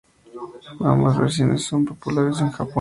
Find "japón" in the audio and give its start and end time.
2.49-2.69